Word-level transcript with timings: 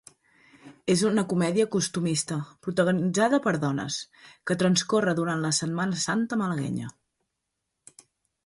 És 0.93 1.01
una 1.09 1.23
comèdia 1.33 1.67
costumista 1.75 2.37
protagonitzada 2.67 3.41
per 3.45 3.55
dones, 3.65 3.99
que 4.51 4.57
transcorre 4.65 5.17
durant 5.21 5.45
la 5.47 5.55
Setmana 5.61 6.03
Santa 6.07 6.41
malaguenya. 6.45 6.91